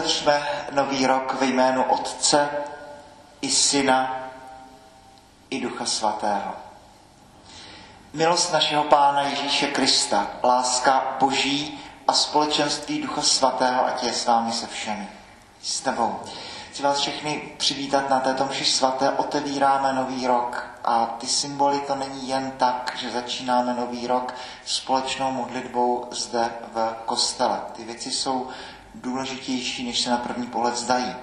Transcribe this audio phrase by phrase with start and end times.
[0.00, 2.48] otevřeme nový rok ve jménu Otce
[3.40, 4.16] i Syna
[5.50, 6.52] i Ducha Svatého.
[8.12, 14.52] Milost našeho Pána Ježíše Krista, láska Boží a společenství Ducha Svatého, ať je s vámi
[14.52, 15.08] se všemi.
[15.62, 16.20] S tebou.
[16.70, 19.10] Chci vás všechny přivítat na této mši svaté.
[19.10, 25.30] Otevíráme nový rok a ty symboly to není jen tak, že začínáme nový rok společnou
[25.30, 27.60] modlitbou zde v kostele.
[27.72, 28.48] Ty věci jsou
[28.94, 31.14] důležitější, než se na první pohled zdají.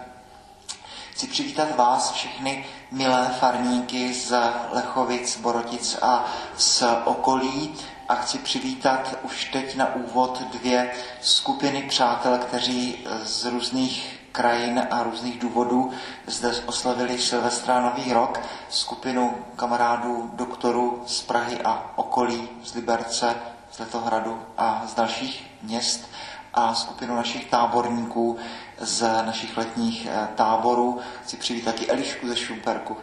[1.12, 4.36] Chci přivítat vás všechny milé farníky z
[4.72, 6.26] Lechovic, Borotic a
[6.58, 7.76] z okolí
[8.10, 10.92] a chci přivítat už teď na úvod dvě
[11.22, 15.92] skupiny přátel, kteří z různých krajin a různých důvodů
[16.28, 18.40] zde oslavili Silvestra Nový rok,
[18.70, 23.36] skupinu kamarádů doktorů z Prahy a okolí, z Liberce,
[23.72, 26.10] z Letohradu a z dalších měst
[26.58, 28.38] a skupinu našich táborníků
[28.78, 31.00] z našich letních eh, táborů.
[31.24, 32.98] Chci přivítat taky Elišku ze Šumperku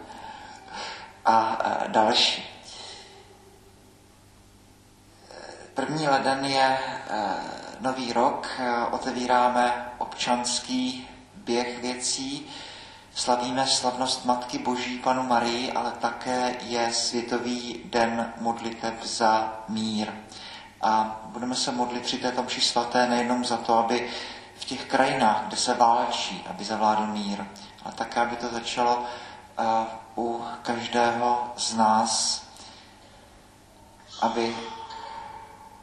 [1.25, 2.45] a eh, další.
[5.75, 6.79] První leden je
[7.11, 7.35] eh,
[7.81, 8.49] nový rok,
[8.91, 12.47] otevíráme občanský běh věcí,
[13.15, 20.13] slavíme slavnost Matky Boží Panu Marii, ale také je Světový den modliteb za mír.
[20.85, 24.11] A budeme se modlit při této mši svaté nejenom za to, aby
[24.59, 27.45] v těch krajinách, kde se válčí, aby zavládl mír,
[27.85, 32.45] ale také, aby to začalo uh, u každého z nás,
[34.21, 34.57] aby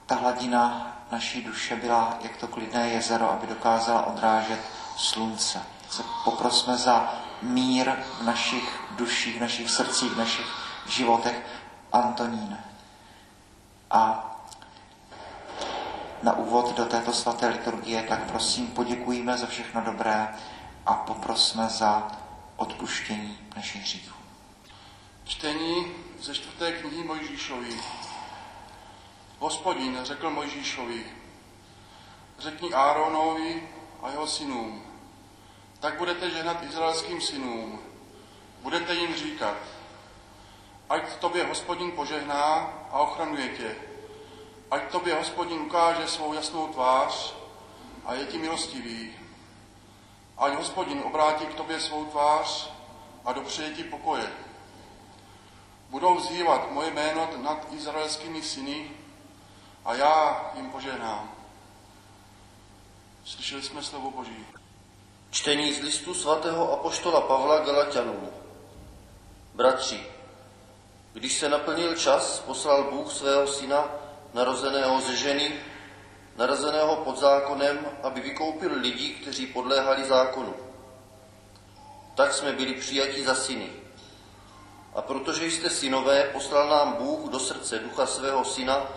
[0.05, 4.59] ta hladina naší duše byla jak to klidné jezero, aby dokázala odrážet
[4.97, 5.61] slunce.
[5.89, 10.45] Se poprosme za mír v našich duších, v našich srdcích, v našich
[10.87, 11.41] životech.
[11.93, 12.57] Antonín.
[13.91, 14.30] A
[16.23, 20.27] na úvod do této svaté liturgie, tak prosím poděkujeme za všechno dobré
[20.85, 22.07] a poprosme za
[22.55, 24.15] odpuštění našich hříchů.
[25.25, 25.85] Čtení
[26.19, 27.79] ze čtvrté knihy Mojžíšovi.
[29.39, 31.05] Hospodin řekl Mojžíšovi,
[32.39, 33.69] řekni Áronovi
[34.03, 34.83] a jeho synům,
[35.79, 37.79] tak budete ženat izraelským synům,
[38.61, 39.57] budete jim říkat,
[40.89, 42.43] ať tobě hospodin požehná
[42.91, 43.75] a ochranuje tě,
[44.71, 47.33] ať tobě hospodin ukáže svou jasnou tvář
[48.05, 49.15] a je ti milostivý.
[50.37, 52.69] Ať hospodin obrátí k tobě svou tvář
[53.25, 54.31] a dopřeje ti pokoje.
[55.89, 58.91] Budou vzývat moje jméno nad izraelskými syny
[59.85, 61.31] a já jim požehnám.
[63.25, 64.45] Slyšeli jsme slovo Boží.
[65.31, 68.29] Čtení z listu svatého apoštola Pavla Galatianům.
[69.53, 70.03] Bratři,
[71.13, 73.89] když se naplnil čas, poslal Bůh svého syna,
[74.33, 75.59] narozeného ze ženy,
[76.37, 80.53] narozeného pod zákonem, aby vykoupil lidi, kteří podléhali zákonu.
[82.15, 83.69] Tak jsme byli přijati za syny.
[84.95, 88.87] A protože jste synové, poslal nám Bůh do srdce ducha svého syna,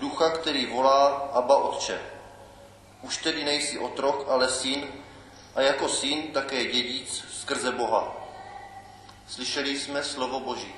[0.00, 2.00] ducha, který volá Abba Otče.
[3.02, 4.88] Už tedy nejsi otrok, ale syn,
[5.54, 8.16] a jako syn také dědic skrze Boha.
[9.28, 10.74] Slyšeli jsme slovo Boží.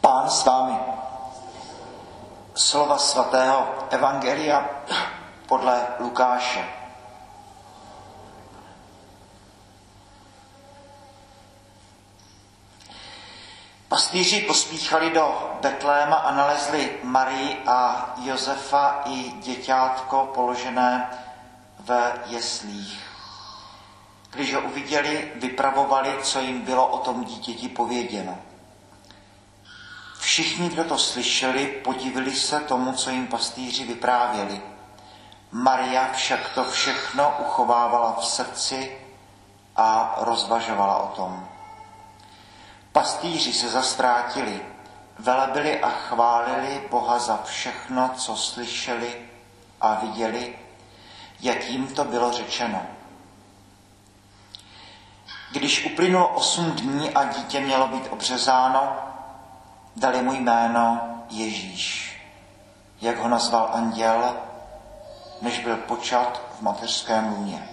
[0.00, 1.07] Pán s vámi
[2.58, 4.70] slova svatého Evangelia
[5.46, 6.64] podle Lukáše.
[13.88, 21.10] Pastýři pospíchali do Betléma a nalezli Marii a Josefa i děťátko položené
[21.78, 23.02] v jeslích.
[24.30, 28.38] Když ho uviděli, vypravovali, co jim bylo o tom dítěti pověděno.
[30.38, 34.60] Všichni, kdo to slyšeli, podivili se tomu, co jim pastýři vyprávěli.
[35.52, 38.98] Maria však to všechno uchovávala v srdci
[39.76, 41.48] a rozvažovala o tom.
[42.92, 44.60] Pastýři se zastrátili,
[45.18, 49.28] velebili a chválili Boha za všechno, co slyšeli
[49.80, 50.58] a viděli,
[51.40, 52.86] jak jim to bylo řečeno.
[55.52, 59.07] Když uplynulo osm dní a dítě mělo být obřezáno,
[59.98, 61.00] dali mu jméno
[61.30, 62.20] Ježíš,
[63.00, 64.36] jak ho nazval anděl,
[65.42, 67.68] než byl počat v mateřském lůně.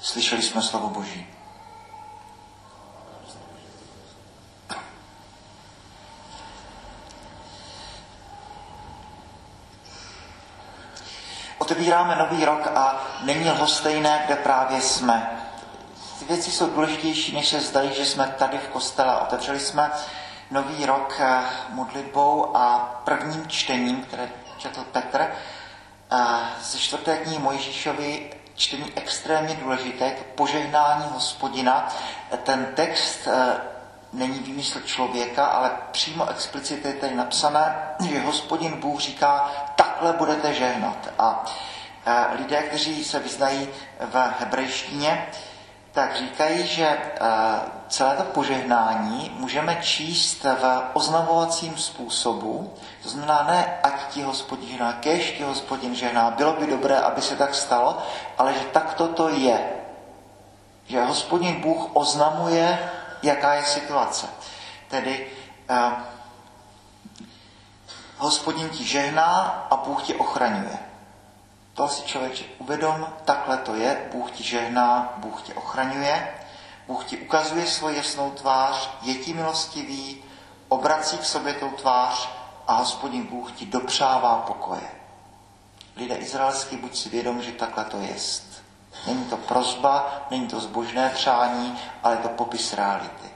[0.00, 1.26] Slyšeli jsme slovo Boží.
[11.58, 15.46] Otevíráme nový rok a není lhostejné, kde právě jsme.
[16.18, 19.20] Ty věci jsou důležitější, než se zdají, že jsme tady v kostele.
[19.20, 19.90] Otevřeli jsme
[20.50, 25.26] nový rok eh, modlitbou a prvním čtením, které četl Petr,
[26.60, 28.30] ze čtvrté knihy Mojžíšovi
[28.60, 31.88] čtení extrémně důležité, to požehnání hospodina.
[32.42, 33.60] Ten text eh,
[34.12, 37.76] není výmysl člověka, ale přímo explicitně je tady napsané,
[38.08, 41.08] že hospodin Bůh říká, takhle budete žehnat.
[41.18, 41.44] A
[42.06, 43.68] eh, lidé, kteří se vyznají
[44.00, 45.26] v hebrejštině,
[46.00, 47.20] tak říkají, že eh,
[47.88, 54.92] celé to požehnání můžeme číst v oznamovacím způsobu, to znamená ne, ať ti hospodin žehná,
[54.92, 57.98] kež ti hospodin žehná, bylo by dobré, aby se tak stalo,
[58.38, 59.60] ale že takto to je.
[60.86, 62.90] Že hospodin Bůh oznamuje,
[63.22, 64.26] jaká je situace.
[64.88, 65.26] Tedy
[65.68, 65.92] eh,
[68.18, 70.89] hospodin ti žehná a Bůh tě ochraňuje.
[71.74, 76.34] To si člověk uvědom, takhle to je, Bůh ti žehná, Bůh tě ochraňuje,
[76.86, 80.24] Bůh ti ukazuje svoji jasnou tvář, je ti milostivý,
[80.68, 82.28] obrací k sobě tou tvář
[82.66, 84.90] a hospodin Bůh ti dopřává pokoje.
[85.96, 88.62] Lidé izraelský, buď si vědom, že takhle to jest.
[89.06, 93.30] Není to prozba, není to zbožné přání, ale je to popis reality.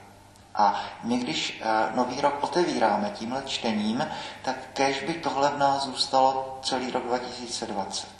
[0.55, 4.07] A my, když eh, nový rok otevíráme tímhle čtením,
[4.41, 8.14] tak kež by tohle v nás zůstalo celý rok 2020.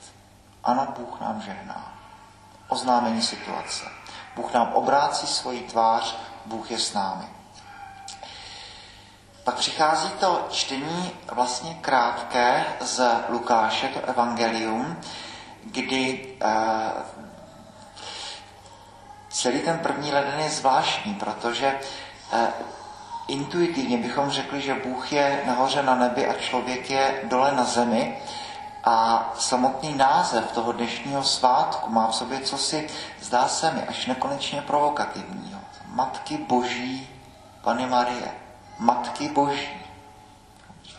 [0.65, 1.93] Ano, Bůh nám žehná.
[2.67, 3.85] Oznámení situace.
[4.35, 6.15] Bůh nám obrácí svoji tvář,
[6.45, 7.25] Bůh je s námi.
[9.43, 15.01] Pak přichází to čtení vlastně krátké z Lukáše, to evangelium,
[15.63, 16.91] kdy eh,
[19.29, 21.79] celý ten první leden je zvláštní, protože
[22.33, 22.47] eh,
[23.27, 28.17] intuitivně bychom řekli, že Bůh je nahoře na nebi a člověk je dole na zemi,
[28.85, 32.89] a samotný název toho dnešního svátku má v sobě cosi,
[33.21, 35.59] zdá se mi, až nekonečně provokativního.
[35.87, 37.09] Matky Boží,
[37.61, 38.31] Pany Marie.
[38.79, 39.69] Matky Boží.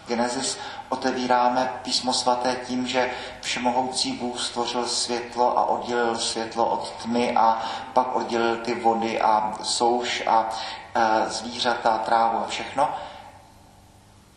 [0.06, 3.10] Genesis otevíráme písmo svaté tím, že
[3.40, 7.62] všemohoucí Bůh stvořil světlo a oddělil světlo od tmy a
[7.92, 10.48] pak oddělil ty vody a souš a
[10.94, 12.88] e, zvířata, trávu a všechno.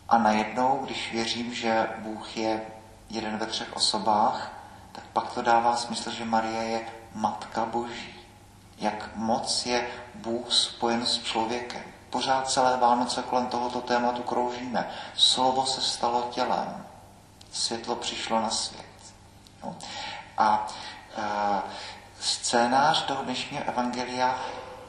[0.08, 2.60] A najednou, když věřím, že Bůh je
[3.10, 4.52] jeden ve třech osobách,
[4.92, 8.14] tak pak to dává smysl, že Marie je Matka Boží.
[8.78, 11.82] Jak moc je Bůh spojen s člověkem.
[12.10, 14.90] Pořád celé Vánoce kolem tohoto tématu kroužíme.
[15.14, 16.86] Slovo se stalo tělem.
[17.52, 18.86] Světlo přišlo na svět.
[19.64, 19.76] No.
[20.38, 20.66] A
[21.16, 21.22] e,
[22.20, 24.38] scénář toho dnešního evangelia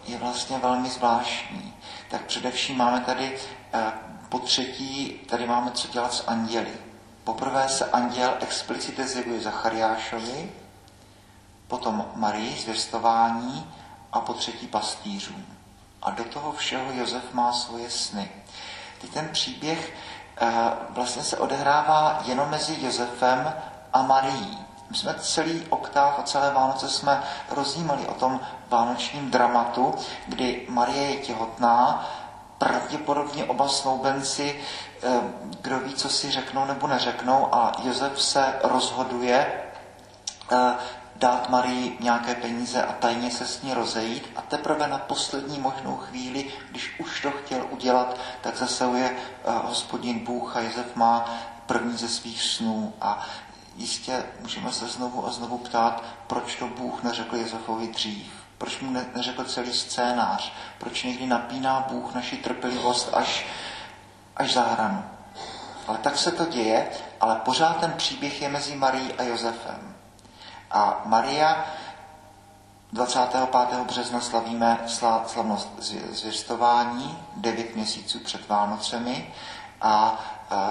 [0.07, 1.73] je vlastně velmi zvláštní.
[2.09, 3.39] Tak především máme tady
[3.73, 3.91] e,
[4.29, 6.90] po třetí, tady máme co dělat s anděli.
[7.23, 10.51] Poprvé se anděl explicitně zjevuje Zachariášovi,
[11.67, 13.73] potom Marii zvěstování
[14.11, 15.45] a po třetí pastýřům.
[16.01, 18.31] A do toho všeho Josef má svoje sny.
[19.01, 19.93] Teď ten příběh
[20.41, 20.51] eh,
[20.89, 23.53] vlastně se odehrává jenom mezi Josefem
[23.93, 24.65] a Marií.
[24.89, 28.39] My jsme celý oktáv a celé Vánoce jsme rozjímali o tom
[28.69, 29.95] vánočním dramatu,
[30.27, 32.09] kdy Marie je těhotná,
[32.61, 34.61] pravděpodobně oba snoubenci,
[35.03, 35.21] eh,
[35.61, 39.53] kdo ví, co si řeknou nebo neřeknou a Josef se rozhoduje
[40.51, 40.75] eh,
[41.15, 45.95] dát Marii nějaké peníze a tajně se s ní rozejít a teprve na poslední možnou
[45.97, 51.25] chvíli, když už to chtěl udělat, tak zasahuje eh, hospodin Bůh a Josef má
[51.65, 53.25] první ze svých snů a
[53.75, 58.40] jistě můžeme se znovu a znovu ptát, proč to Bůh neřekl Josefovi dřív.
[58.61, 60.53] Proč mu neřekl celý scénář?
[60.77, 63.45] Proč někdy napíná Bůh naši trpělivost až,
[64.37, 65.03] až za hranu?
[65.87, 66.89] Ale tak se to děje,
[67.21, 69.95] ale pořád ten příběh je mezi Marií a Josefem.
[70.71, 71.65] A Maria
[72.93, 73.79] 25.
[73.79, 74.79] března slavíme
[75.25, 75.69] slavnost
[76.11, 79.33] zvěstování, 9 měsíců před Vánocemi
[79.81, 80.19] a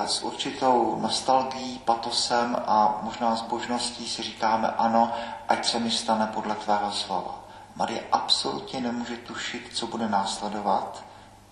[0.06, 5.12] s určitou nostalgií, patosem a možná zbožností si říkáme ano,
[5.48, 7.49] ať se mi stane podle tvého slova.
[7.74, 11.04] Marie absolutně nemůže tušit, co bude následovat,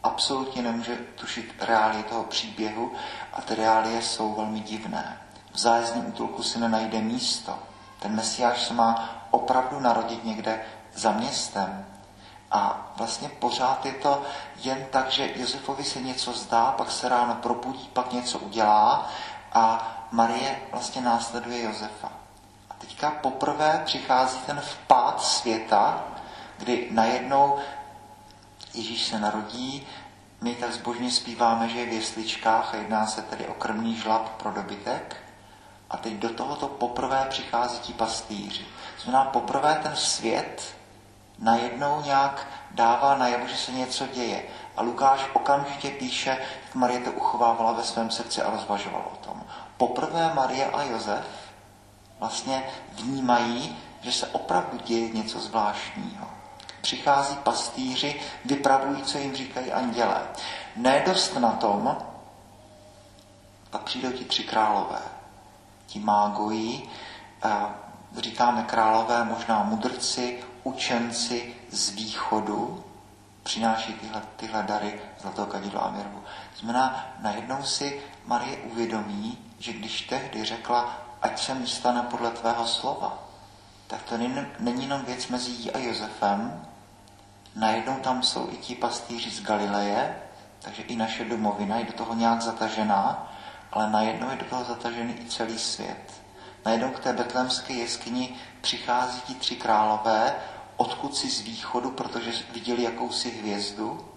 [0.03, 2.93] absolutně nemůže tušit reálie toho příběhu
[3.33, 5.21] a ty reálie jsou velmi divné.
[5.53, 7.59] V zájezdním útulku si nenajde místo.
[7.99, 11.87] Ten mesiáš se má opravdu narodit někde za městem.
[12.51, 14.23] A vlastně pořád je to
[14.57, 19.11] jen tak, že Josefovi se něco zdá, pak se ráno probudí, pak něco udělá
[19.53, 22.18] a Marie vlastně následuje Josefa.
[22.79, 26.05] Teďka poprvé přichází ten vpád světa,
[26.59, 27.59] kdy najednou
[28.75, 29.87] Ježíš se narodí,
[30.41, 34.29] my tak zbožně zpíváme, že je v jesličkách a jedná se tedy o krmný žlab
[34.29, 35.17] pro dobytek.
[35.91, 38.67] A teď do tohoto poprvé přichází ti pastýři.
[39.03, 40.75] Znamená, poprvé ten svět
[41.39, 44.43] najednou nějak dává najevo, že se něco děje.
[44.77, 46.31] A Lukáš okamžitě píše,
[46.65, 49.43] jak Marie to uchovávala ve svém srdci a rozvažovala o tom.
[49.77, 51.25] Poprvé Marie a Josef
[52.21, 56.27] vlastně vnímají, že se opravdu děje něco zvláštního.
[56.81, 60.23] Přichází pastýři, vypravují, co jim říkají andělé.
[60.77, 61.97] Nedost na tom,
[63.73, 65.03] a přijdou ti tři králové.
[65.87, 66.89] Ti mágojí,
[68.17, 72.85] říkáme králové, možná mudrci, učenci z východu,
[73.43, 76.23] přináší tyhle, tyhle dary zlatého kadidla a mirhu.
[76.57, 82.67] Znamená, najednou si Marie uvědomí, že když tehdy řekla, ať se mi stane podle tvého
[82.67, 83.19] slova,
[83.87, 84.17] tak to
[84.59, 86.67] není jenom věc mezi jí a Josefem,
[87.57, 90.23] najednou tam jsou i ti pastýři z Galileje,
[90.59, 93.33] takže i naše domovina je do toho nějak zatažená,
[93.73, 96.13] ale najednou je do toho zatažený i celý svět.
[96.65, 100.35] Najednou k té betlémské jeskyni přichází ti tři králové,
[100.77, 104.09] odkud si z východu, protože viděli jakousi hvězdu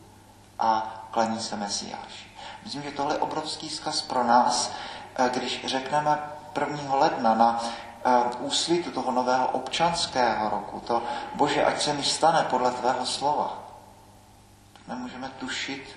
[0.60, 2.32] a klaní se Mesiáši.
[2.64, 4.72] Myslím, že tohle je obrovský zkaz pro nás,
[5.16, 6.20] eh, když řekneme
[6.60, 6.96] 1.
[6.96, 11.04] ledna na eh, úsvitu toho nového občanského roku, to
[11.36, 13.64] Bože, ať se mi stane podle tvého slova,
[14.88, 15.96] nemůžeme tušit,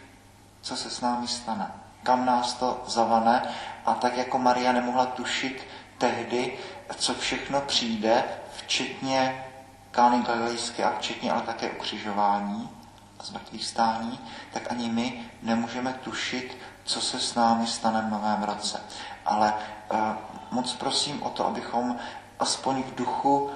[0.60, 3.42] co se s námi stane, kam nás to zavane
[3.86, 5.66] a tak jako Maria nemohla tušit
[5.98, 6.58] tehdy,
[6.96, 8.24] co všechno přijde,
[8.56, 9.44] včetně
[9.90, 12.70] kány galilejské a včetně ale také ukřižování
[13.18, 14.20] a zmrtvých stání,
[14.52, 18.80] tak ani my nemůžeme tušit, co se s námi stane v novém roce.
[19.26, 19.54] Ale
[19.92, 19.98] uh,
[20.54, 21.96] moc prosím o to, abychom
[22.38, 23.50] aspoň v duchu,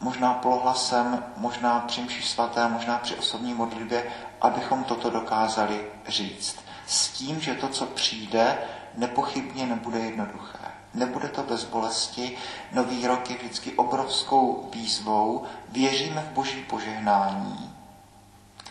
[0.00, 6.56] možná polohlasem, možná při mši svaté, možná při osobní modlitbě, abychom toto dokázali říct.
[6.86, 8.58] S tím, že to, co přijde,
[8.94, 10.58] nepochybně nebude jednoduché.
[10.94, 12.36] Nebude to bez bolesti.
[12.72, 15.44] Nový rok je vždycky obrovskou výzvou.
[15.68, 17.74] Věříme v boží požehnání,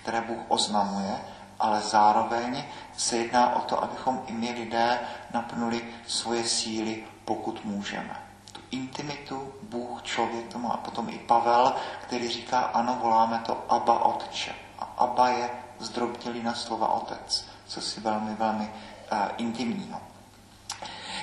[0.02, 1.22] které Bůh oznamuje,
[1.60, 2.64] ale zároveň
[2.98, 5.00] se jedná o to, abychom i my lidé
[5.34, 8.22] napnuli svoje síly, pokud můžeme.
[8.52, 10.70] Tu intimitu Bůh, člověk to má.
[10.70, 14.56] A potom i Pavel, který říká, ano, voláme to Abba Otče.
[14.80, 18.64] A Abba je zdrobnělina slova Otec, co si velmi, velmi
[19.12, 20.00] uh, intimního.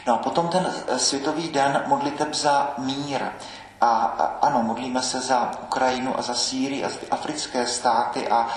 [0.06, 3.22] No a potom ten eh, světový den modliteb za mír.
[3.80, 8.28] A, a ano, modlíme se za Ukrajinu a za Sýrii a za ty africké státy
[8.28, 8.48] a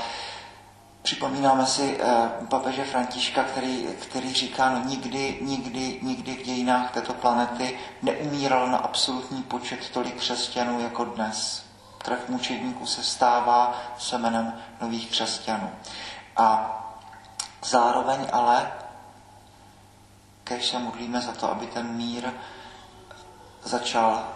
[1.07, 7.13] Připomínáme si eh, papeže Františka, který, který říká, no nikdy, nikdy, nikdy v dějinách této
[7.13, 11.63] planety neumíral na absolutní počet tolik křesťanů jako dnes.
[11.97, 15.71] Krev mučedníků se stává semenem nových křesťanů.
[16.37, 16.77] A
[17.63, 18.71] zároveň ale
[20.43, 22.29] kež se modlíme za to, aby ten mír
[23.63, 24.27] začal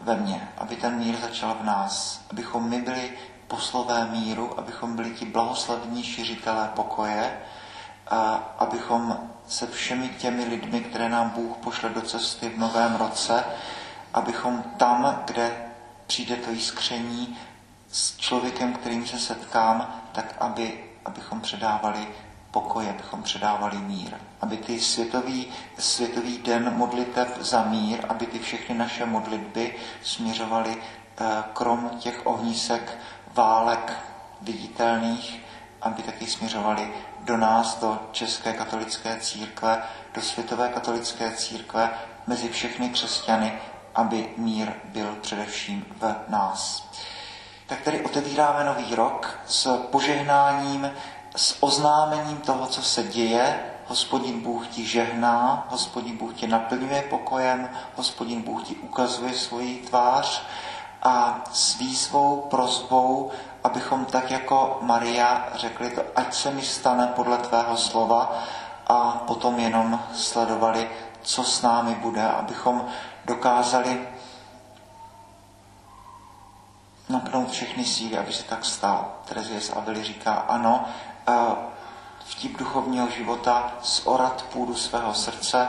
[0.00, 3.12] ve mně, aby ten mír začal v nás, abychom my byli
[3.48, 7.38] poslové míru, abychom byli ti blahoslavní šiřitelé pokoje,
[8.10, 13.44] a abychom se všemi těmi lidmi, které nám Bůh pošle do cesty v novém roce,
[14.14, 15.70] abychom tam, kde
[16.06, 17.38] přijde to jiskření
[17.92, 22.08] s člověkem, kterým se setkám, tak aby, abychom předávali
[22.50, 24.14] pokoj, abychom předávali mír.
[24.40, 25.46] Aby ty světový,
[25.78, 32.98] světový den modliteb za mír, aby ty všechny naše modlitby směřovaly eh, krom těch ohnísek
[33.34, 33.92] válek
[34.40, 35.40] viditelných,
[35.82, 39.82] aby taky směřovaly do nás, do České katolické církve,
[40.14, 41.90] do Světové katolické církve,
[42.26, 43.58] mezi všechny křesťany,
[43.94, 46.88] aby mír byl především v nás.
[47.66, 50.90] Tak tedy otevíráme nový rok s požehnáním
[51.36, 57.70] s oznámením toho, co se děje, hospodin Bůh ti žehná, hospodin Bůh tě naplňuje pokojem,
[57.96, 60.42] hospodin Bůh ti ukazuje svoji tvář
[61.02, 63.30] a s výzvou, prozbou,
[63.64, 68.38] abychom tak jako Maria řekli to, ať se mi stane podle tvého slova
[68.86, 70.90] a potom jenom sledovali,
[71.22, 72.86] co s námi bude, abychom
[73.24, 74.08] dokázali
[77.08, 79.04] napnout všechny síly, aby se tak stalo.
[79.24, 80.84] Terezie z Avily říká, ano,
[82.24, 85.68] vtip duchovního života zorat půdu svého srdce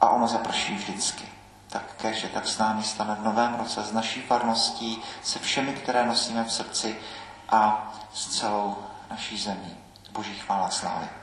[0.00, 1.31] a ono zaprší vždycky.
[1.72, 6.06] Tak kež tak s námi stane v novém roce s naší farností, se všemi, které
[6.06, 7.00] nosíme v srdci
[7.48, 8.76] a s celou
[9.10, 9.76] naší zemí.
[10.10, 11.21] Boží chvála slávy.